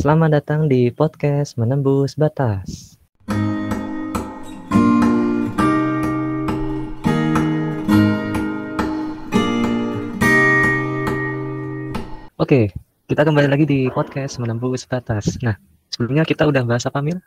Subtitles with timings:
[0.00, 2.96] Selamat datang di podcast Menembus Batas.
[12.40, 12.72] Oke,
[13.12, 15.36] kita kembali lagi di podcast Menembus Batas.
[15.44, 15.60] Nah,
[15.92, 17.20] sebelumnya kita udah bahas apa, Mil?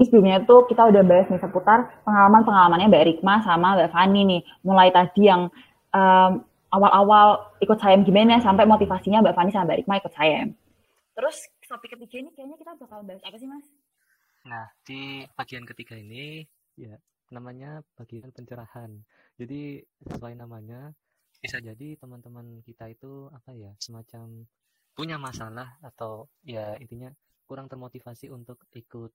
[0.00, 4.40] Sebelumnya tuh kita udah bahas nih seputar pengalaman-pengalamannya Mbak Rikma sama Mbak Fani nih.
[4.64, 5.52] Mulai tadi yang
[5.92, 10.56] um, awal-awal ikut sayem gimana sampai motivasinya Mbak Fani sama Mbak Rikma ikut sayem.
[11.14, 13.66] Terus topik ketiga ini kayaknya kita bakal bahas apa sih Mas?
[14.46, 16.46] Nah, di bagian ketiga ini
[16.78, 16.94] ya
[17.34, 18.94] namanya bagian pencerahan.
[19.34, 20.94] Jadi sesuai namanya
[21.42, 24.46] bisa jadi teman-teman kita itu apa ya semacam
[24.94, 27.10] punya masalah atau ya intinya
[27.50, 29.10] kurang termotivasi untuk ikut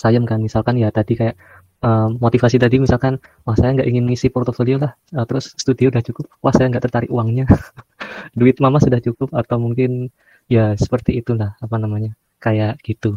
[0.00, 1.36] sayem kan misalkan ya tadi kayak
[1.84, 6.00] um, motivasi tadi misalkan wah saya nggak ingin ngisi portofolio lah uh, terus studio udah
[6.00, 7.44] cukup wah saya nggak tertarik uangnya
[8.40, 10.08] duit mama sudah cukup atau mungkin
[10.52, 12.12] ya seperti itulah apa namanya
[12.44, 13.16] kayak gitu.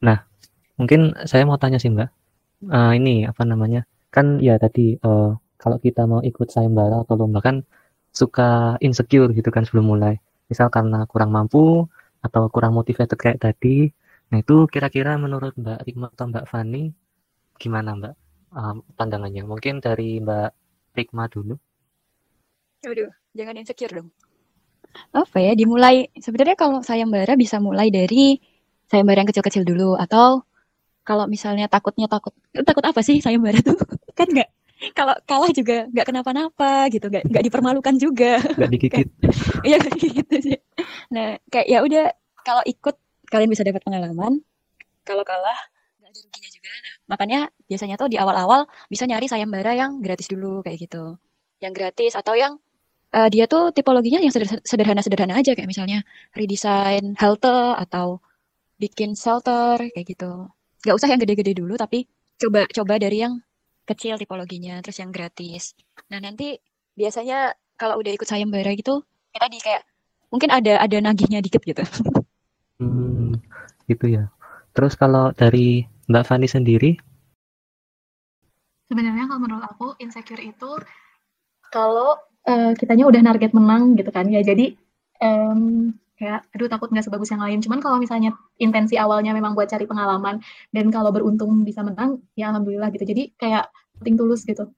[0.00, 0.24] Nah
[0.80, 2.08] mungkin saya mau tanya sih mbak.
[2.64, 7.44] Uh, ini apa namanya kan ya tadi uh, kalau kita mau ikut sayembara atau lomba
[7.44, 7.60] kan
[8.14, 10.14] suka insecure gitu kan sebelum mulai.
[10.48, 11.84] Misal karena kurang mampu
[12.24, 13.92] atau kurang motivated kayak tadi.
[14.32, 16.82] Nah itu kira-kira menurut Mbak Rikma atau Mbak Fani
[17.60, 18.14] gimana Mbak?
[18.54, 19.42] Um, pandangannya?
[19.44, 20.50] Mungkin dari Mbak
[20.96, 21.58] Rikma dulu.
[22.86, 24.08] Waduh, jangan insecure dong.
[25.14, 28.38] Apa ya, dimulai sebenarnya kalau sayembara bisa mulai dari
[28.88, 30.42] sayembara yang kecil-kecil dulu atau
[31.04, 32.32] kalau misalnya takutnya takut
[32.64, 33.76] takut apa sih sayembara tuh?
[34.18, 34.48] Kan nggak
[34.92, 38.40] kalau kalah juga nggak kenapa-napa gitu nggak nggak dipermalukan juga.
[38.40, 39.08] Nggak digigit.
[39.68, 40.58] Iya kayak gitu sih.
[41.12, 42.12] Nah kayak ya udah
[42.44, 42.96] kalau ikut
[43.28, 44.44] kalian bisa dapat pengalaman.
[45.04, 45.56] Kalau kalah
[46.00, 46.68] nggak ada ruginya juga.
[46.68, 51.16] Nah, makanya biasanya tuh di awal-awal bisa nyari sayembara yang gratis dulu kayak gitu.
[51.60, 52.60] Yang gratis atau yang
[53.14, 54.34] uh, dia tuh tipologinya yang
[54.66, 56.02] sederhana-sederhana aja kayak misalnya
[56.34, 58.18] redesign halte atau
[58.76, 60.50] bikin shelter kayak gitu.
[60.82, 63.38] Nggak usah yang gede-gede dulu tapi coba coba dari yang
[63.86, 65.78] kecil tipologinya terus yang gratis.
[66.10, 66.58] Nah nanti
[66.98, 69.82] biasanya kalau udah ikut sayembara gitu kita di kayak
[70.30, 71.86] mungkin ada ada nagihnya dikit gitu.
[72.82, 73.38] Hmm,
[73.86, 74.34] gitu ya.
[74.74, 76.98] Terus kalau dari Mbak Fani sendiri?
[78.90, 80.70] Sebenarnya kalau menurut aku insecure itu
[81.70, 82.18] kalau
[82.48, 84.40] uh, kitanya udah target menang gitu kan ya.
[84.44, 84.76] Jadi
[85.20, 87.58] um, kayak aduh takut nggak sebagus yang lain.
[87.60, 90.40] Cuman kalau misalnya intensi awalnya memang buat cari pengalaman
[90.70, 93.04] dan kalau beruntung bisa menang ya alhamdulillah gitu.
[93.04, 93.68] Jadi kayak
[93.98, 94.70] penting tulus gitu.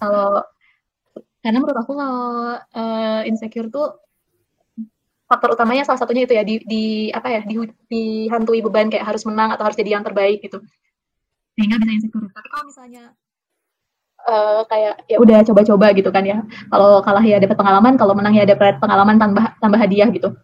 [0.00, 0.42] Kalau
[1.42, 3.98] karena menurut aku kalau uh, insecure tuh
[5.26, 7.56] faktor utamanya salah satunya itu ya di, di apa ya di,
[7.88, 10.60] dihantui beban kayak harus menang atau harus jadi yang terbaik gitu.
[11.56, 12.28] Sehingga bisa insecure.
[12.30, 13.04] Tapi kalau misalnya
[14.26, 16.42] uh, kayak ya udah coba-coba gitu kan ya.
[16.70, 20.34] Kalau kalah ya dapat pengalaman, kalau menang ya dapat pengalaman tambah tambah hadiah gitu.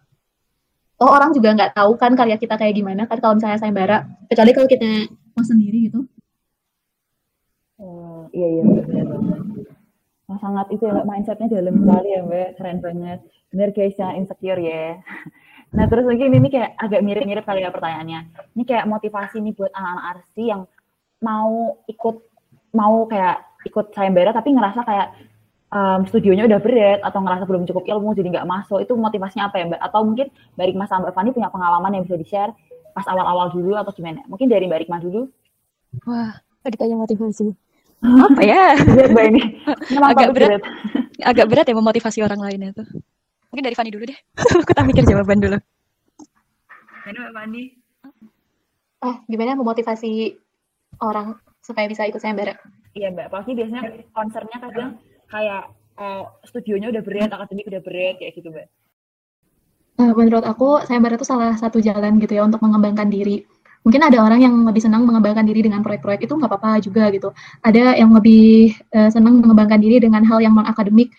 [0.99, 4.51] Oh orang juga nggak tahu kan karya kita kayak gimana kan kalau misalnya sayembara, kecuali
[4.51, 5.99] kalau kita mau sendiri gitu.
[7.79, 9.07] Oh, iya iya benar
[10.29, 12.49] Oh, sangat itu ya mindsetnya dalam sekali ya mbak.
[12.61, 13.19] Keren banget.
[13.49, 14.99] Bener guys yang insecure ya.
[15.69, 18.33] Nah terus lagi ini kayak agak mirip-mirip kali ya pertanyaannya.
[18.57, 20.65] Ini kayak motivasi nih buat anak-anak arsi yang
[21.21, 22.25] mau ikut
[22.73, 25.07] mau kayak ikut sayembara tapi ngerasa kayak
[25.73, 28.83] um, studionya udah berat atau ngerasa belum cukup ilmu jadi nggak masuk.
[28.83, 29.81] Itu motivasinya apa ya mbak?
[29.81, 30.27] Atau mungkin
[30.57, 32.53] mbak Rikma sama mbak Fani punya pengalaman yang bisa di share
[32.93, 34.25] pas awal-awal dulu atau gimana?
[34.27, 35.29] Mungkin dari mbak Rikma dulu.
[36.05, 36.35] Wah
[36.69, 37.49] ditanya motivasi.
[38.29, 38.77] Apa ya?
[39.11, 39.41] Mbak ini.
[39.97, 40.61] Agak berat.
[41.19, 42.83] agak berat ya memotivasi orang lain itu
[43.49, 44.19] mungkin dari Fani dulu deh.
[44.63, 45.57] Aku tak mikir jawaban dulu.
[47.03, 47.63] Mana mbak Fani?
[48.99, 50.37] Oh gimana memotivasi
[51.01, 52.57] orang supaya bisa ikut sayembara
[52.97, 53.81] Iya mbak, pasti biasanya
[54.17, 54.89] konsernya kadang
[55.29, 55.69] kayak
[56.01, 58.67] uh, studionya udah berat, akademik udah berat kayak gitu mbak.
[59.99, 63.45] Uh, menurut aku sayembara itu salah satu jalan gitu ya untuk mengembangkan diri.
[63.85, 67.29] Mungkin ada orang yang lebih senang mengembangkan diri dengan proyek-proyek itu nggak apa-apa juga gitu.
[67.63, 71.13] Ada yang lebih uh, senang mengembangkan diri dengan hal yang non akademik,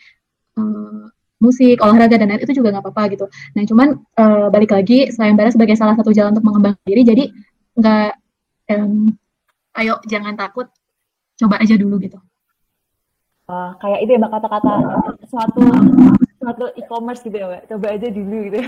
[0.58, 1.08] uh,
[1.40, 3.24] musik, olahraga dan lain itu juga nggak apa-apa gitu.
[3.56, 3.88] Nah cuman
[4.18, 7.24] uh, balik lagi sayembara sebagai salah satu jalan untuk mengembangkan diri, jadi
[7.78, 8.10] nggak
[8.76, 9.16] um,
[9.78, 10.66] ayo jangan takut
[11.38, 12.18] coba aja dulu gitu.
[13.50, 14.72] Uh, kayak itu ya mbak kata-kata
[15.26, 15.62] suatu
[16.38, 18.58] suatu e-commerce gitu ya mbak, coba aja dulu gitu.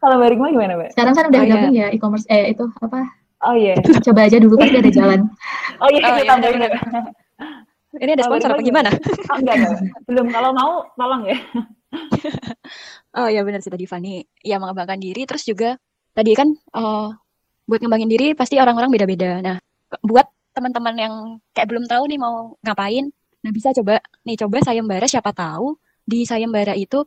[0.00, 0.90] Kalau mbak Rikma gimana mbak?
[0.96, 1.86] Sekarang kan udah oh, gabung iya.
[1.88, 3.20] ya e-commerce eh itu apa?
[3.40, 3.76] Oh iya.
[3.76, 4.00] Yeah.
[4.04, 5.20] Coba aja dulu pasti ada jalan.
[5.82, 6.70] oh iya, oh, iya tambahin ya.
[8.04, 8.90] Ini ada sponsor apa gimana?
[9.34, 9.78] Oh, enggak, enggak.
[10.06, 10.26] Belum.
[10.30, 11.36] Kalau mau, tolong ya.
[13.18, 14.22] oh iya benar sih tadi Fani.
[14.46, 15.26] Ya mengembangkan diri.
[15.26, 15.74] Terus juga
[16.14, 17.10] tadi kan uh,
[17.70, 19.38] buat ngembangin diri pasti orang-orang beda-beda.
[19.38, 19.56] Nah
[20.02, 21.14] buat teman-teman yang
[21.54, 23.06] kayak belum tahu nih mau ngapain,
[23.46, 27.06] nah bisa coba nih coba sayembara siapa tahu di sayembara itu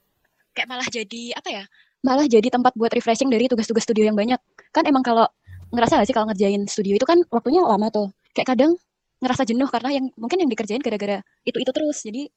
[0.55, 1.63] kayak malah jadi apa ya
[2.03, 4.39] malah jadi tempat buat refreshing dari tugas-tugas studio yang banyak.
[4.75, 5.27] Kan emang kalau
[5.73, 8.11] ngerasa gak sih kalau ngerjain studio itu kan waktunya lama tuh.
[8.35, 8.71] Kayak kadang
[9.23, 11.97] ngerasa jenuh karena yang mungkin yang dikerjain gara-gara itu-itu terus.
[12.03, 12.27] Jadi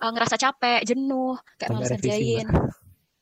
[0.00, 2.48] uh, ngerasa capek, jenuh, kayak malas ngerjain.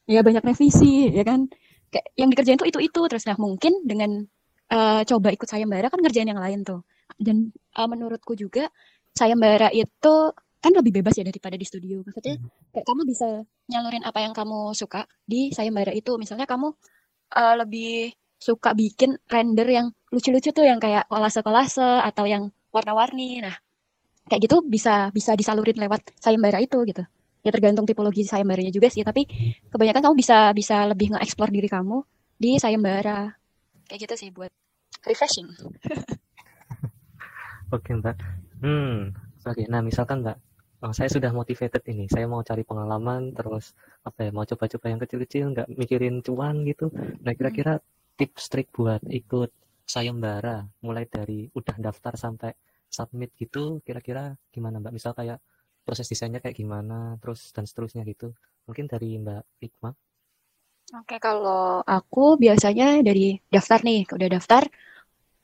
[0.09, 1.51] Ya banyak revisi, ya kan.
[1.91, 3.27] Kayak yang dikerjain tuh itu-itu terus.
[3.27, 4.31] Nah mungkin dengan
[4.73, 6.85] uh, coba ikut sayembara kan ngerjain yang lain tuh.
[7.17, 8.69] Dan uh, menurutku juga
[9.17, 10.15] sayembara itu
[10.59, 12.03] kan lebih bebas ya daripada di studio.
[12.03, 12.37] Maksudnya
[12.75, 13.29] kayak kamu bisa
[13.71, 16.19] nyalurin apa yang kamu suka di sayembara itu.
[16.19, 16.75] Misalnya kamu
[17.35, 23.43] uh, lebih suka bikin render yang lucu-lucu tuh yang kayak kolase-kolase atau yang warna-warni.
[23.43, 23.55] Nah,
[24.31, 27.03] kayak gitu bisa bisa disalurin lewat sayembara itu gitu.
[27.47, 29.27] Ya tergantung tipologi sayembaranya juga sih, tapi
[29.71, 32.03] kebanyakan kamu bisa bisa lebih nge-explore diri kamu
[32.35, 33.38] di sayembara.
[33.89, 34.53] Kayak gitu sih buat
[35.09, 35.49] refreshing.
[37.75, 38.17] Oke Mbak.
[38.65, 39.13] Hmm,
[39.45, 39.69] oke.
[39.69, 40.37] Nah misalkan Mbak,
[40.89, 45.01] oh, saya sudah motivated ini, saya mau cari pengalaman, terus apa ya, mau coba-coba yang
[45.05, 46.89] kecil-kecil, nggak mikirin cuan gitu.
[47.21, 47.77] Nah kira-kira
[48.17, 49.53] tips trik buat ikut
[49.85, 52.57] sayembara, mulai dari udah daftar sampai
[52.89, 54.93] submit gitu, kira-kira gimana Mbak?
[54.97, 55.37] Misal kayak
[55.85, 58.33] proses desainnya kayak gimana, terus dan seterusnya gitu.
[58.65, 59.93] Mungkin dari Mbak Hikmah.
[60.89, 64.63] Oke, kalau aku biasanya dari daftar nih, udah daftar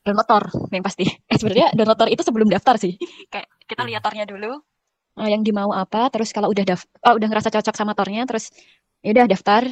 [0.05, 1.05] download tor yang pasti.
[1.33, 2.97] Eh sebenarnya download tor itu sebelum daftar sih.
[3.33, 4.61] Kayak kita lihat tornya dulu,
[5.21, 8.53] eh, yang dimau apa, terus kalau udah daf oh, udah ngerasa cocok sama tornya, terus
[9.05, 9.63] ya udah daftar.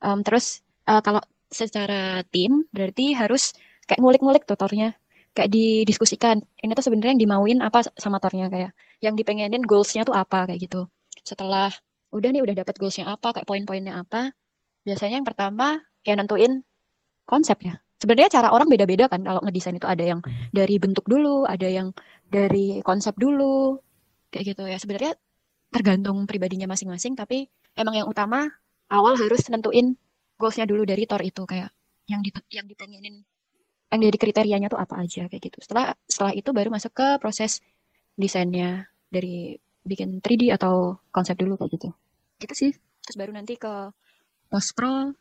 [0.00, 1.20] Em, terus eh, kalau
[1.52, 3.52] secara tim berarti harus
[3.84, 4.96] kayak ngulik-ngulik tuh tornya,
[5.36, 6.40] kayak didiskusikan.
[6.64, 8.72] Ini tuh sebenarnya yang dimauin apa sama tornya kayak,
[9.04, 10.88] yang dipengenin goals-nya tuh apa kayak gitu.
[11.20, 11.68] Setelah
[12.16, 14.32] udah nih udah dapat goals-nya apa, kayak poin-poinnya apa,
[14.86, 16.62] biasanya yang pertama kayak nentuin
[17.26, 17.82] konsepnya.
[18.02, 20.20] Sebenarnya cara orang beda-beda kan kalau ngedesain itu ada yang
[20.50, 21.94] dari bentuk dulu, ada yang
[22.26, 23.78] dari konsep dulu,
[24.34, 24.74] kayak gitu ya.
[24.82, 25.14] Sebenarnya
[25.70, 27.46] tergantung pribadinya masing-masing, tapi
[27.78, 28.50] emang yang utama
[28.90, 29.94] awal harus nentuin
[30.36, 31.70] goalsnya dulu dari tor itu kayak
[32.10, 33.22] yang di yang dipengenin
[33.92, 35.58] yang dari kriterianya tuh apa aja kayak gitu.
[35.62, 37.62] Setelah setelah itu baru masuk ke proses
[38.18, 39.54] desainnya dari
[39.84, 41.88] bikin 3D atau konsep dulu kayak gitu.
[42.40, 42.72] Gitu sih.
[43.04, 43.92] Terus baru nanti ke
[44.52, 45.16] post pro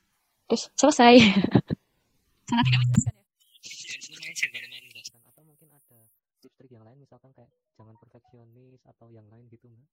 [0.51, 1.15] terus selesai.
[2.51, 3.23] Sangat tidak menjelaskan ya.
[5.31, 5.99] Atau mungkin ada
[6.43, 7.47] tips trik yang lain, misalkan kayak
[7.79, 9.87] jangan perfeksionis atau yang lain gitu Mbak.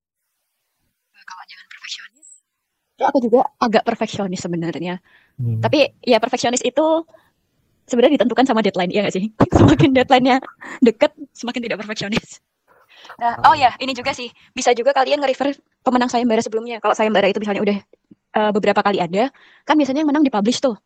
[1.15, 2.29] Nah, kalau jangan perfeksionis.
[2.99, 4.99] Aku juga agak perfeksionis sebenarnya.
[5.39, 5.63] Hmm.
[5.63, 7.07] Tapi ya perfeksionis itu
[7.87, 9.31] sebenarnya ditentukan sama deadline, ya nggak sih?
[9.59, 10.43] Semakin deadline-nya
[10.83, 12.43] deket, semakin tidak perfeksionis.
[13.23, 14.29] Nah, oh ya, ini juga sih.
[14.51, 15.55] Bisa juga kalian nge-refer
[15.87, 16.83] pemenang sayembara sebelumnya.
[16.83, 17.79] Kalau sayembara itu misalnya udah
[18.35, 19.31] eh, beberapa kali ada,
[19.65, 20.77] kan biasanya yang menang dipublish tuh.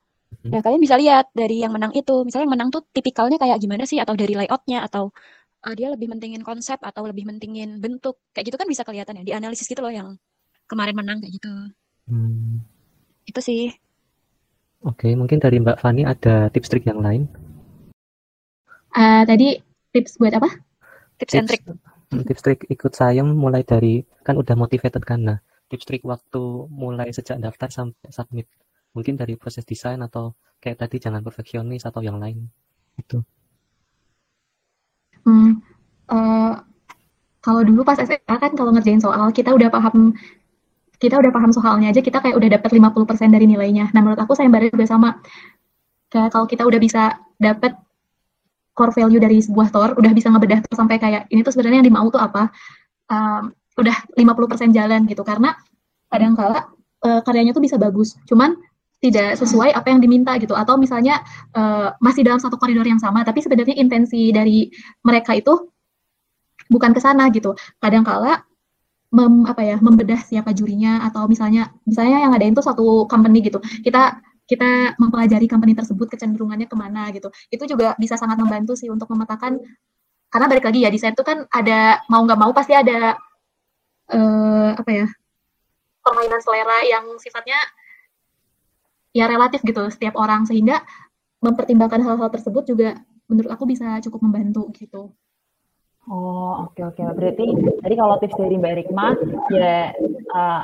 [0.42, 2.24] Nah, kalian bisa lihat dari yang menang itu.
[2.24, 4.00] Misalnya yang menang tuh tipikalnya kayak gimana sih?
[4.00, 5.12] Atau dari layoutnya, atau
[5.62, 8.18] eh, dia lebih mentingin konsep, atau lebih mentingin bentuk.
[8.32, 9.36] Kayak gitu kan bisa kelihatan ya.
[9.36, 10.16] Dianalisis gitu loh yang
[10.66, 11.52] kemarin menang kayak gitu.
[12.08, 12.64] Hmm.
[13.28, 13.70] Itu sih.
[14.82, 17.30] Oke, mungkin dari Mbak Fani ada tips trik yang lain?
[18.90, 19.62] Ah, tadi
[19.94, 20.50] tips buat apa?
[21.22, 21.62] Tips and trick.
[22.10, 25.38] Hmm, tips trik ikut sayem mulai dari kan udah motivated kan nah
[25.72, 28.46] tips trik waktu mulai sejak daftar sampai submit
[28.92, 32.52] mungkin dari proses desain atau kayak tadi jangan perfeksionis atau yang lain
[33.00, 33.24] itu
[35.22, 35.62] Hmm,
[36.10, 36.52] eh,
[37.42, 40.14] kalau dulu pas SMA kan kalau ngerjain soal kita udah paham
[41.02, 43.90] kita udah paham soalnya aja kita kayak udah dapat 50% dari nilainya.
[43.90, 45.18] Nah, menurut aku sayembara juga sama.
[46.06, 47.74] Kayak kalau kita udah bisa dapat
[48.70, 51.88] core value dari sebuah tor, udah bisa ngebedah tuh sampai kayak ini tuh sebenarnya yang
[51.90, 52.54] dimau tuh apa?
[53.10, 55.56] Um, udah 50% jalan gitu karena
[56.12, 56.68] kadang kala
[57.04, 58.56] eh, karyanya tuh bisa bagus, cuman
[59.02, 61.18] tidak sesuai apa yang diminta gitu atau misalnya
[61.56, 64.70] eh, masih dalam satu koridor yang sama tapi sebenarnya intensi dari
[65.02, 65.72] mereka itu
[66.72, 67.52] bukan ke sana gitu.
[67.82, 68.44] Kadangkala
[69.12, 73.60] mem, apa ya membedah siapa jurinya atau misalnya misalnya yang ngadain tuh satu company gitu.
[73.84, 74.16] Kita
[74.48, 77.28] kita mempelajari company tersebut kecenderungannya ke mana gitu.
[77.52, 79.60] Itu juga bisa sangat membantu sih untuk memetakan
[80.32, 83.20] karena balik lagi ya desain itu kan ada mau nggak mau pasti ada
[84.12, 85.06] eh, apa ya
[86.02, 87.58] permainan selera yang sifatnya
[89.12, 90.82] ya relatif gitu setiap orang sehingga
[91.42, 95.12] mempertimbangkan hal-hal tersebut juga menurut aku bisa cukup membantu gitu.
[96.10, 97.02] Oh, oke oke.
[97.14, 97.46] Berarti
[97.78, 99.06] tadi kalau tips dari Mbak Rikma
[99.54, 100.62] ya eh,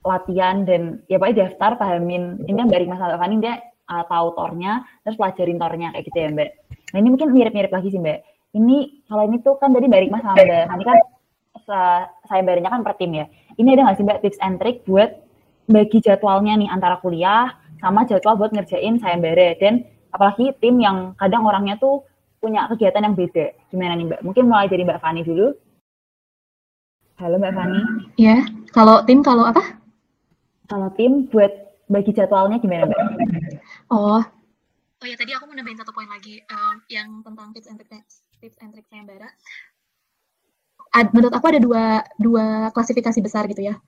[0.00, 2.42] latihan dan ya pokoknya daftar pahamin.
[2.46, 6.28] Ini Mbak Rikma sama Fani dia eh, tahu tornya, terus pelajarin tornya kayak gitu ya
[6.34, 6.50] Mbak.
[6.90, 8.18] Nah ini mungkin mirip-mirip lagi sih Mbak.
[8.50, 8.76] Ini
[9.06, 10.98] kalau ini tuh kan tadi Mbak Rikma sama Mbak Fani kan
[12.26, 13.26] saya barengnya kan per tim ya.
[13.58, 15.10] Ini ada nggak sih Mbak tips and trick buat
[15.70, 21.46] bagi jadwalnya nih antara kuliah sama jadwal buat ngerjain sayembara dan apalagi tim yang kadang
[21.46, 22.02] orangnya tuh
[22.40, 23.52] punya kegiatan yang beda.
[23.70, 24.20] Gimana nih Mbak?
[24.24, 25.52] Mungkin mulai dari Mbak Fani dulu.
[27.20, 27.80] Halo Mbak Fani.
[28.16, 28.36] Ya,
[28.72, 29.60] kalau tim kalau apa?
[30.66, 31.52] Kalau tim buat
[31.90, 33.00] bagi jadwalnya gimana Mbak?
[33.92, 34.22] Oh,
[35.02, 38.24] oh ya tadi aku mau nambahin satu poin lagi um, yang tentang tips and tricks
[38.40, 39.28] tips and tricks sayembara.
[40.90, 41.84] Ad, menurut aku ada dua
[42.18, 43.78] dua klasifikasi besar gitu ya.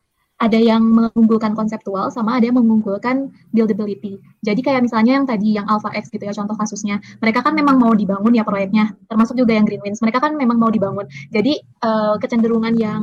[0.42, 4.18] Ada yang mengunggulkan konseptual sama ada yang mengunggulkan buildability.
[4.42, 6.98] Jadi kayak misalnya yang tadi yang Alpha X gitu ya contoh kasusnya.
[7.22, 10.02] Mereka kan memang mau dibangun ya proyeknya, termasuk juga yang Green Wins.
[10.02, 11.06] Mereka kan memang mau dibangun.
[11.30, 13.02] Jadi uh, kecenderungan yang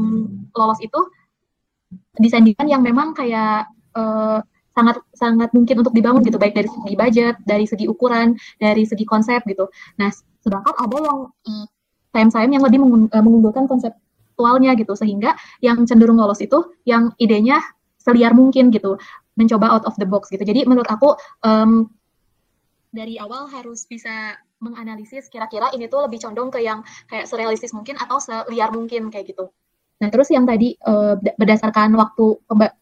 [0.51, 0.99] lolos itu
[2.19, 4.43] disandingkan yang memang kayak uh,
[4.75, 9.03] sangat sangat mungkin untuk dibangun gitu baik dari segi budget, dari segi ukuran, dari segi
[9.07, 9.67] konsep gitu.
[9.95, 10.11] Nah,
[10.43, 11.19] sedangkan ada yang
[12.15, 12.79] sayem-sayem yang lebih
[13.11, 13.93] mengunggulkan konsep
[14.33, 14.95] aktualnya gitu.
[14.95, 17.59] Sehingga yang cenderung lolos itu yang idenya
[17.99, 18.95] seliar mungkin gitu.
[19.35, 20.43] Mencoba out of the box gitu.
[20.43, 21.91] Jadi menurut aku um,
[22.89, 27.95] dari awal harus bisa menganalisis kira-kira ini tuh lebih condong ke yang kayak serealistis mungkin
[27.95, 29.51] atau seliar mungkin kayak gitu.
[29.99, 32.25] Nah terus yang tadi uh, berdasarkan waktu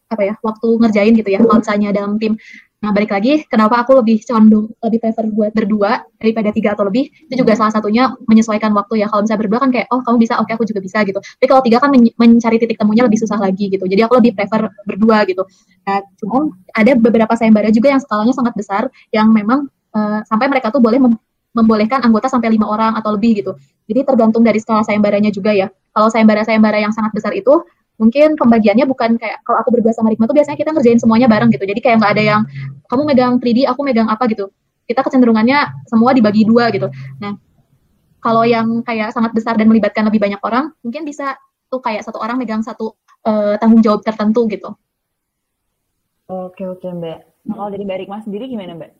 [0.07, 2.37] apa ya waktu ngerjain gitu ya kalau misalnya dalam tim
[2.77, 7.09] Nah, balik lagi, kenapa aku lebih condong, lebih prefer buat berdua daripada tiga atau lebih,
[7.09, 9.09] itu juga salah satunya menyesuaikan waktu ya.
[9.09, 11.17] Kalau misalnya berdua kan kayak, oh kamu bisa, oke okay, aku juga bisa gitu.
[11.17, 13.81] Tapi kalau tiga kan men mencari titik temunya lebih susah lagi gitu.
[13.89, 15.41] Jadi aku lebih prefer berdua gitu.
[15.89, 19.65] Nah, cuma ada beberapa sayembara juga yang skalanya sangat besar, yang memang
[19.97, 21.17] uh, sampai mereka tuh boleh mem
[21.57, 23.57] membolehkan anggota sampai lima orang atau lebih gitu.
[23.89, 25.73] Jadi tergantung dari skala sayembaranya juga ya.
[25.89, 27.65] Kalau sayembara-sayembara yang sangat besar itu,
[27.97, 31.49] mungkin pembagiannya bukan kayak kalau aku berdua sama Rikma tuh biasanya kita ngerjain semuanya bareng
[31.49, 31.65] gitu.
[31.65, 32.41] Jadi kayak nggak ada yang
[32.87, 34.53] kamu megang 3D, aku megang apa gitu.
[34.87, 36.87] Kita kecenderungannya semua dibagi dua gitu.
[37.19, 37.35] Nah,
[38.23, 41.35] kalau yang kayak sangat besar dan melibatkan lebih banyak orang, mungkin bisa
[41.67, 42.95] tuh kayak satu orang megang satu
[43.27, 44.71] uh, tanggung jawab tertentu gitu.
[46.27, 47.19] Oke oke Mbak.
[47.47, 48.91] Nah, kalau dari Mbak Rikma sendiri gimana Mbak?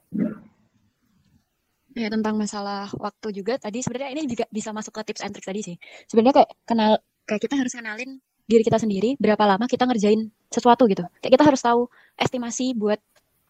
[1.98, 5.50] Ya tentang masalah waktu juga tadi sebenarnya ini juga bisa masuk ke tips and tricks
[5.50, 5.76] tadi sih.
[6.08, 6.92] Sebenarnya kayak kenal
[7.26, 11.04] kayak kita harus kenalin diri kita sendiri berapa lama kita ngerjain sesuatu gitu.
[11.20, 11.82] Kayak kita harus tahu
[12.16, 12.98] estimasi buat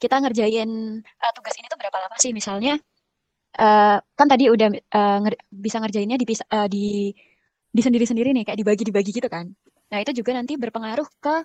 [0.01, 0.69] kita ngerjain
[1.05, 2.77] uh, tugas ini tuh berapa lama sih misalnya
[3.57, 7.13] uh, kan tadi udah uh, nger bisa ngerjainnya di uh, di
[7.73, 9.53] di sendiri-sendiri nih kayak dibagi-dibagi gitu kan.
[9.93, 11.35] Nah, itu juga nanti berpengaruh ke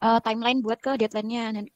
[0.00, 1.66] uh, timeline buat ke deadline-nya.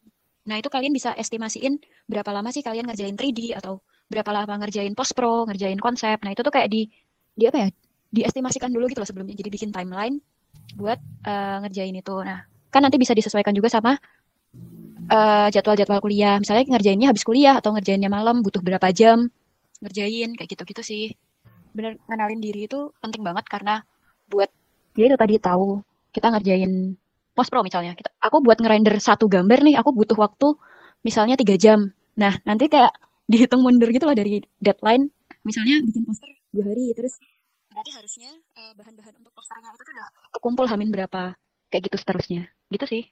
[0.47, 4.95] Nah, itu kalian bisa estimasiin berapa lama sih kalian ngerjain 3D atau berapa lama ngerjain
[4.95, 6.17] post pro, ngerjain konsep.
[6.23, 6.87] Nah, itu tuh kayak di
[7.35, 7.69] di apa ya?
[8.15, 9.35] Diestimasikan dulu gitu loh sebelumnya.
[9.35, 10.23] Jadi bikin timeline
[10.75, 12.17] buat uh, ngerjain itu.
[12.27, 12.43] Nah,
[12.73, 13.95] kan nanti bisa disesuaikan juga sama
[15.11, 16.41] uh, jadwal-jadwal kuliah.
[16.43, 19.31] Misalnya ngerjainnya habis kuliah atau ngerjainnya malam, butuh berapa jam
[19.81, 21.05] ngerjain kayak gitu-gitu sih.
[21.77, 23.85] Bener kenalin diri itu penting banget karena
[24.33, 24.49] buat
[24.97, 26.97] dia itu tadi tahu kita ngerjain
[27.37, 27.93] post pro misalnya.
[27.93, 30.57] Kita, aku buat ngerender satu gambar nih, aku butuh waktu
[31.05, 31.93] misalnya tiga jam.
[32.17, 32.97] Nah, nanti kayak
[33.31, 35.13] dihitung mundur gitu loh dari deadline.
[35.45, 37.21] Misalnya bikin poster dua hari, terus
[37.71, 40.09] berarti harusnya uh, bahan-bahan untuk posternya itu tuh udah
[40.47, 41.35] kekumpul hamin berapa
[41.75, 42.47] kayak gitu seterusnya.
[42.71, 43.03] Gitu sih.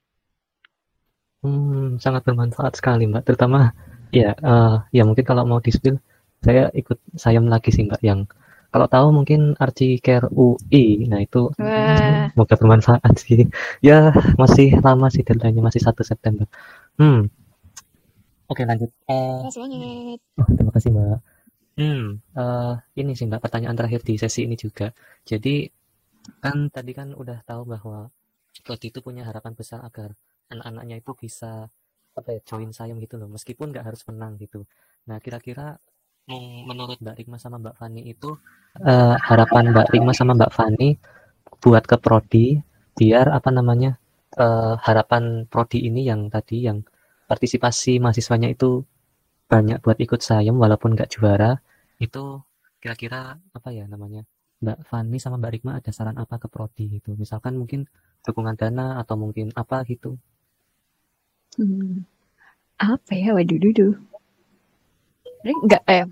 [1.43, 3.27] Hmm sangat bermanfaat sekali mbak.
[3.27, 3.75] Terutama
[4.15, 5.99] ya uh, ya mungkin kalau mau dispil
[6.39, 8.23] saya ikut sayam lagi sih mbak yang
[8.71, 12.31] kalau tahu mungkin Archie Care UI nah itu Wah.
[12.31, 13.51] semoga bermanfaat sih.
[13.83, 16.47] Ya masih lama sih deadline-nya masih satu September.
[16.95, 17.27] Hmm.
[18.47, 18.95] Oke lanjut.
[19.11, 21.19] Uh, oh, terima kasih mbak.
[21.75, 24.95] Hmm, uh, ini sih Mbak pertanyaan terakhir di sesi ini juga.
[25.27, 25.67] Jadi
[26.43, 28.09] kan tadi kan udah tahu bahwa
[28.65, 30.15] Rodi itu punya harapan besar agar
[30.47, 31.67] anak-anaknya itu bisa
[32.15, 34.63] apa ya join sayem gitu loh, meskipun nggak harus menang gitu.
[35.09, 35.75] Nah kira-kira
[36.65, 38.33] menurut Mbak Rikma sama Mbak Fani itu
[38.81, 40.97] uh, harapan Mbak Rikma sama Mbak Fani
[41.61, 42.57] buat ke prodi
[42.97, 44.01] biar apa namanya
[44.41, 46.81] uh, harapan prodi ini yang tadi yang
[47.29, 48.81] partisipasi mahasiswanya itu
[49.45, 51.61] banyak buat ikut sayem walaupun nggak juara
[52.01, 52.41] itu
[52.81, 54.25] kira-kira apa ya namanya
[54.63, 57.15] Mbak Fani sama Mbak Rikma ada saran apa ke prodi gitu?
[57.19, 57.89] Misalkan mungkin
[58.23, 60.15] dukungan dana atau mungkin apa gitu.
[61.59, 62.03] Hmm,
[62.79, 63.35] apa ya?
[63.35, 63.87] Waduh dudu
[65.45, 66.05] enggak eh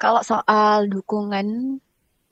[0.00, 1.78] kalau soal dukungan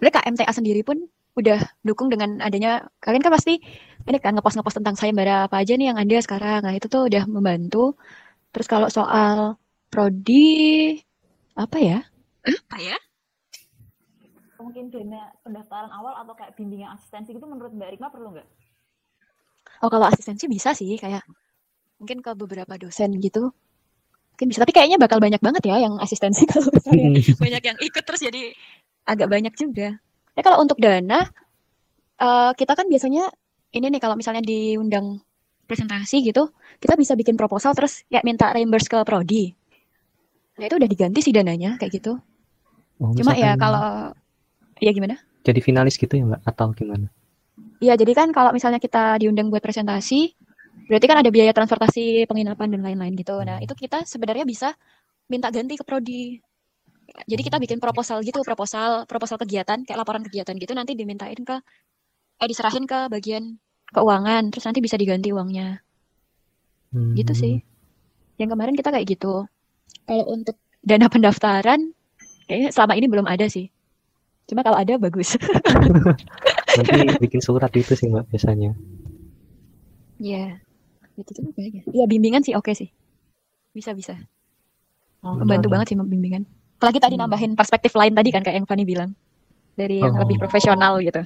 [0.00, 1.04] mereka MTA sendiri pun
[1.36, 3.60] udah dukung dengan adanya kalian kan pasti
[4.08, 6.64] ini kan ngepost ngepost tentang sayembara apa aja nih yang ada sekarang.
[6.64, 7.94] Nah itu tuh udah membantu.
[8.50, 9.60] Terus kalau soal
[9.92, 10.96] prodi
[11.54, 11.98] apa ya?
[12.42, 12.96] Apa ya?
[14.60, 18.48] Mungkin dana pendaftaran awal atau kayak bimbingan asistensi gitu menurut Mbak Rima perlu nggak?
[19.80, 21.24] Oh kalau asistensi bisa sih kayak
[21.96, 23.52] mungkin ke beberapa dosen gitu.
[24.36, 28.04] Mungkin bisa tapi kayaknya bakal banyak banget ya yang asistensi kalau misalnya banyak yang ikut
[28.04, 28.52] terus jadi
[29.08, 29.96] agak banyak juga.
[30.36, 31.28] Ya kalau untuk dana
[32.20, 33.32] uh, kita kan biasanya
[33.72, 35.20] ini nih kalau misalnya diundang
[35.64, 36.50] presentasi gitu
[36.82, 39.52] kita bisa bikin proposal terus ya minta reimburse ke prodi.
[40.60, 42.20] Nah itu udah diganti sih dananya kayak gitu.
[43.00, 44.12] Oh, Cuma ya kalau
[44.80, 45.20] ya gimana?
[45.44, 47.06] Jadi finalis gitu ya mbak atau gimana?
[47.80, 50.36] Iya jadi kan kalau misalnya kita diundang buat presentasi
[50.90, 53.38] Berarti kan ada biaya transportasi, penginapan dan lain-lain gitu.
[53.46, 54.74] Nah, itu kita sebenarnya bisa
[55.30, 56.34] minta ganti ke prodi.
[57.30, 61.62] Jadi kita bikin proposal gitu, proposal proposal kegiatan kayak laporan kegiatan gitu nanti dimintain ke
[62.42, 63.54] eh diserahin ke bagian
[63.94, 65.78] keuangan, terus nanti bisa diganti uangnya.
[67.14, 67.54] Gitu sih.
[68.34, 69.46] Yang kemarin kita kayak gitu.
[70.06, 71.94] Kalau untuk dana pendaftaran
[72.50, 73.70] kayaknya selama ini belum ada sih.
[74.50, 75.38] Cuma kalau ada bagus.
[76.76, 76.90] Nanti
[77.24, 78.74] bikin surat itu sih mbak biasanya.
[80.18, 80.58] Iya.
[81.14, 81.86] Gitu tuh kayaknya.
[81.86, 82.90] Iya bimbingan sih oke sih.
[83.70, 84.18] Bisa bisa.
[85.22, 86.42] Oh, Membantu banget sih bimbingan.
[86.82, 87.28] Apalagi tadi Hmm.
[87.28, 89.14] nambahin perspektif lain tadi kan kayak yang Fanny bilang.
[89.78, 90.26] Dari yang Oh.
[90.26, 91.22] lebih profesional gitu.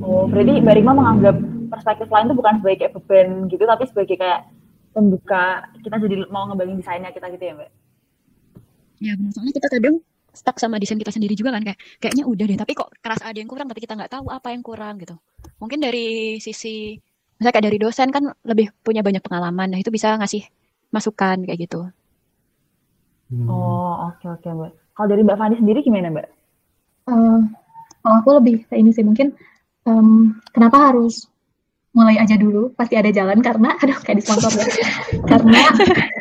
[0.00, 1.36] Oh, berarti Mbak Rima menganggap
[1.68, 4.48] perspektif lain itu bukan sebagai kayak beban gitu, tapi sebagai kayak
[4.90, 7.70] pembuka kita jadi mau ngembangin desainnya kita gitu ya Mbak?
[9.04, 9.30] Ya benar.
[9.36, 9.96] Soalnya kita kadang
[10.32, 13.38] stuck sama desain kita sendiri juga kan kayak kayaknya udah deh tapi kok kerasa ada
[13.38, 15.14] yang kurang tapi kita nggak tahu apa yang kurang gitu.
[15.58, 16.96] Mungkin dari sisi
[17.40, 19.72] misalnya kayak dari dosen kan lebih punya banyak pengalaman.
[19.72, 20.44] Nah, itu bisa ngasih
[20.92, 21.88] masukan kayak gitu.
[23.32, 23.48] Hmm.
[23.48, 24.72] Oh, oke oke Mbak.
[24.92, 26.26] Kalau dari Mbak Fani sendiri gimana Mbak?
[27.08, 27.38] Eh,
[28.04, 29.32] kalau aku lebih ke ini sih mungkin
[29.88, 31.32] em, kenapa harus
[31.90, 34.66] mulai aja dulu pasti ada jalan karena aduh kayak di sponsor ya.
[35.26, 35.62] Karena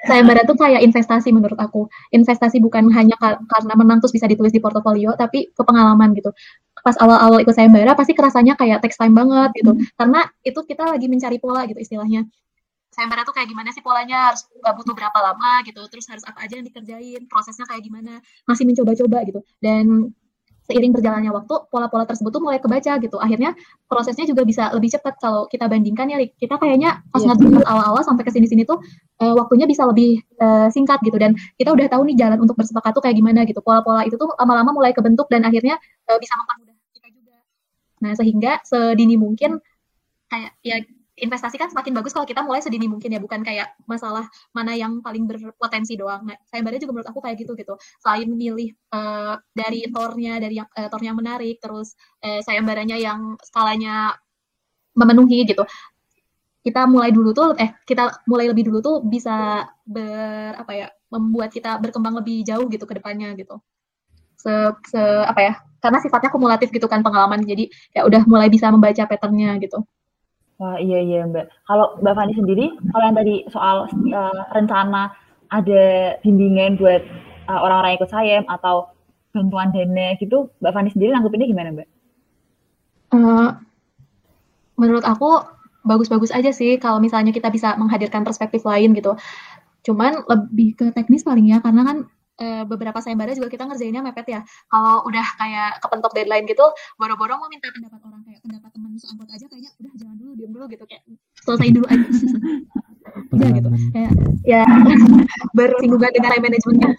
[0.10, 1.86] sayembara tuh kayak investasi menurut aku.
[2.10, 6.34] Investasi bukan hanya ka- karena menang terus bisa ditulis di portofolio tapi ke pengalaman gitu.
[6.80, 9.78] Pas awal-awal ikut sayembara pasti kerasanya kayak text time banget gitu.
[9.94, 12.26] Karena itu kita lagi mencari pola gitu istilahnya.
[12.90, 14.34] Sayembara tuh kayak gimana sih polanya?
[14.34, 15.86] Harus nggak butuh berapa lama gitu.
[15.94, 17.30] Terus harus apa aja yang dikerjain?
[17.30, 18.18] Prosesnya kayak gimana?
[18.50, 19.46] Masih mencoba-coba gitu.
[19.62, 20.10] Dan
[20.70, 23.18] seiring berjalannya waktu pola-pola tersebut tuh mulai kebaca gitu.
[23.18, 23.58] Akhirnya
[23.90, 27.34] prosesnya juga bisa lebih cepat kalau kita bandingkan ya kita kayaknya pas Iya.
[27.34, 28.78] ngerjain awal-awal sampai ke sini-sini tuh
[29.18, 31.18] eh, waktunya bisa lebih eh, singkat gitu.
[31.18, 33.66] Dan kita udah tahu nih jalan untuk bersepakat tuh kayak gimana gitu.
[33.66, 37.36] Pola-pola itu tuh lama-lama mulai kebentuk dan akhirnya eh, bisa mempermudah kita juga.
[38.06, 39.58] Nah sehingga sedini mungkin
[40.30, 40.78] kayak ya
[41.20, 45.04] investasi kan semakin bagus kalau kita mulai sedini mungkin ya bukan kayak masalah mana yang
[45.04, 46.26] paling berpotensi doang.
[46.28, 47.74] Nah, sayembara juga menurut aku kayak gitu gitu.
[48.02, 53.36] Selain milih eh, dari tornya dari yang eh, tor yang menarik, terus eh, sayembaranya yang
[53.44, 54.16] skalanya
[54.96, 55.64] memenuhi gitu.
[56.60, 61.50] Kita mulai dulu tuh eh kita mulai lebih dulu tuh bisa ber apa ya membuat
[61.56, 63.58] kita berkembang lebih jauh gitu ke depannya gitu.
[64.40, 64.52] Se,
[64.88, 65.54] se apa ya?
[65.84, 67.44] Karena sifatnya kumulatif gitu kan pengalaman.
[67.44, 69.84] Jadi ya udah mulai bisa membaca patternnya gitu.
[70.60, 71.46] Wah iya iya Mbak.
[71.64, 75.16] Kalau Mbak Fani sendiri, kalau yang tadi soal eh, rencana
[75.50, 75.84] ada
[76.20, 77.00] bimbingan buat
[77.48, 78.92] eh, orang-orang ikut sayem atau
[79.32, 81.88] bantuan dana gitu, Mbak Fani sendiri nanggepinnya gimana Mbak?
[83.16, 83.50] Eh,
[84.76, 85.48] menurut aku
[85.88, 89.16] bagus-bagus aja sih kalau misalnya kita bisa menghadirkan perspektif lain gitu.
[89.88, 91.98] Cuman lebih ke teknis paling ya karena kan
[92.40, 94.42] eh, beberapa sayembara juga kita ngerjainnya mepet ya.
[94.72, 99.30] Kalau udah kayak kepentok deadline gitu, boro-boro mau minta pendapat orang kayak pendapat teman seangkot
[99.30, 101.04] aja kayaknya udah jangan dulu diam dulu gitu kayak
[101.44, 102.08] selesaiin dulu aja.
[103.10, 103.26] Gitu.
[103.34, 103.82] Pengalaman.
[103.90, 104.12] Kayak
[104.46, 104.64] ya
[105.58, 106.92] bersinggungan dengan time manajemennya.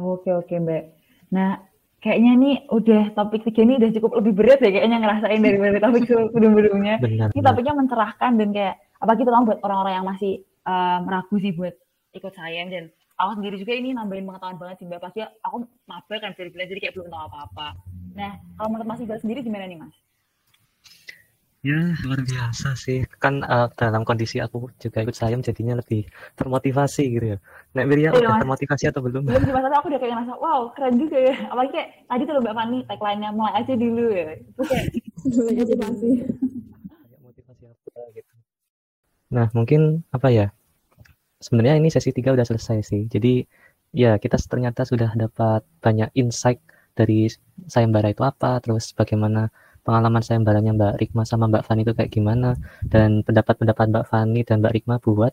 [0.00, 0.82] Oke oke Mbak.
[1.34, 1.50] Nah
[2.00, 6.02] kayaknya nih udah topik tiga ini udah cukup lebih berat ya kayaknya ngerasain daripada topik
[6.08, 6.94] sebelum-sebelumnya.
[7.36, 11.74] Ini topiknya mencerahkan dan kayak apalagi terutama buat orang-orang yang masih em, ragu sih buat
[12.16, 12.84] ikut sayem dan
[13.20, 15.00] aku sendiri juga ini nambahin pengetahuan banget sih Mbak.
[15.04, 17.68] Pasti aku maba kan bisa dibilang jadi kayak belum tahu apa-apa.
[18.16, 19.94] Nah kalau menurut Mas Iqbal sendiri gimana nih Mas?
[21.60, 23.04] Ya, luar biasa sih.
[23.20, 27.38] Kan eh, dalam kondisi aku juga ikut sayem jadinya lebih termotivasi gitu ya.
[27.76, 28.40] Nek Wirya Iya, udah Mas.
[28.40, 29.28] termotivasi atau belum?
[29.28, 31.34] Belum sih Mas, aku udah kayak ngerasa wow keren juga ya.
[31.52, 34.40] Apalagi kayak tadi tuh Mbak Fani tagline-nya mulai aja dulu ya.
[34.40, 34.84] Itu kayak
[35.60, 36.10] motivasi.
[36.88, 38.32] Kayak motivasi apa gitu.
[39.30, 39.80] Nah, mungkin
[40.16, 40.46] apa ya?
[41.40, 43.02] Sebenarnya ini sesi 3 udah selesai sih.
[43.08, 43.44] Jadi
[43.96, 46.60] ya kita ternyata sudah dapat banyak insight
[46.94, 47.26] dari
[47.66, 49.48] sayembara itu apa, terus bagaimana
[49.80, 52.54] pengalaman sayembaranya Mbak Rikma sama Mbak Fani itu kayak gimana,
[52.92, 55.32] dan pendapat-pendapat Mbak Fani dan Mbak Rikma buat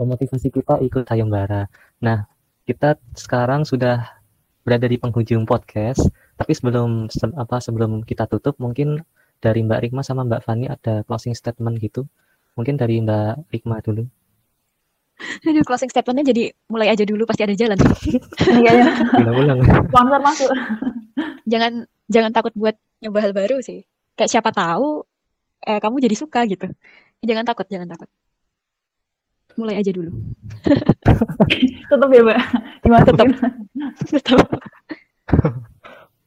[0.00, 1.68] memotivasi kita ikut sayembara.
[2.00, 2.24] Nah,
[2.64, 4.08] kita sekarang sudah
[4.64, 9.04] berada di penghujung podcast, tapi sebelum se- apa sebelum kita tutup mungkin
[9.42, 12.08] dari Mbak Rikma sama Mbak Fani ada closing statement gitu.
[12.56, 14.06] Mungkin dari Mbak Rikma dulu.
[15.48, 17.78] Aduh, closing statementnya jadi mulai aja dulu pasti ada jalan.
[18.62, 18.86] Iya ya.
[19.22, 19.58] Ulang-ulang.
[19.88, 20.50] Sponsor masuk.
[21.52, 23.82] jangan jangan takut buat nyoba hal baru sih.
[24.18, 25.02] Kayak siapa tahu
[25.66, 26.66] eh, kamu jadi suka gitu.
[27.22, 28.10] Jangan takut, jangan takut.
[29.54, 30.10] Mulai aja dulu.
[31.90, 32.40] Tetap ya Mbak.
[32.82, 33.30] Dimasukin.
[34.08, 34.40] Betul.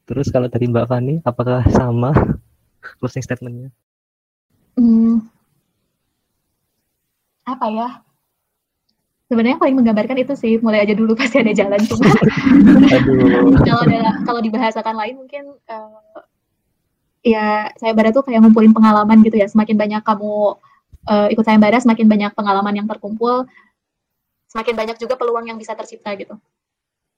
[0.05, 2.13] Terus kalau dari Mbak Fani, apakah sama
[3.01, 3.73] closing statementnya?
[4.77, 5.25] Hmm,
[7.45, 7.89] apa ya?
[9.25, 13.57] Sebenarnya yang paling menggambarkan itu sih mulai aja dulu pasti ada jalan cuma Aduh.
[13.67, 13.83] kalau
[14.21, 16.21] kalau dibahasakan lain mungkin eh,
[17.25, 20.61] ya saya barat tuh kayak ngumpulin pengalaman gitu ya semakin banyak kamu
[21.09, 23.45] uh, ikut sayembara semakin banyak pengalaman yang terkumpul,
[24.49, 26.35] semakin banyak juga peluang yang bisa tercipta gitu.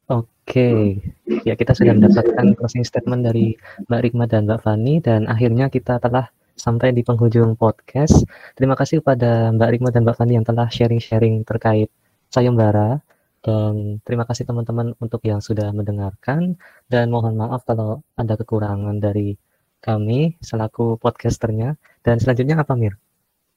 [0.08, 1.04] Oke,
[1.44, 3.60] ya kita sudah mendapatkan closing statement dari
[3.92, 8.26] Mbak Rikma dan Mbak Fani dan akhirnya kita telah sampai di penghujung podcast.
[8.58, 11.94] Terima kasih kepada Mbak Rikma dan Mbak Fani yang telah sharing-sharing terkait
[12.34, 13.00] sayembara
[13.46, 16.60] dan terima kasih teman-teman untuk yang sudah mendengarkan
[16.92, 19.38] dan mohon maaf kalau ada kekurangan dari
[19.80, 21.78] kami selaku podcasternya.
[22.02, 22.98] Dan selanjutnya apa Mir?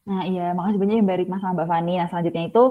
[0.07, 1.95] Nah iya, makasih banyak Mbak Rikma sama Mbak Fani.
[1.99, 2.65] Nah selanjutnya itu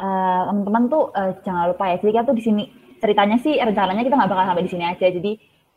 [0.00, 2.62] uh, teman-teman tuh uh, jangan lupa ya, jadi kita tuh di sini
[2.96, 5.06] ceritanya sih rencananya kita nggak bakal sampai di sini aja.
[5.06, 5.32] Jadi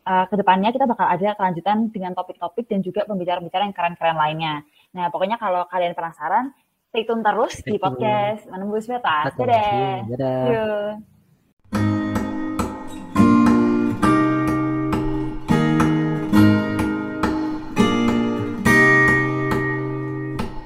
[0.09, 4.65] uh, ke depannya kita bakal ada kelanjutan dengan topik-topik dan juga pembicara-pembicara yang keren-keren lainnya.
[4.97, 6.49] Nah pokoknya kalau kalian penasaran,
[6.89, 9.37] stay tune terus stay di podcast Menembus Batas.
[9.37, 10.09] Dadah.
[10.09, 10.43] Dadah.
[10.49, 11.18] Dadah.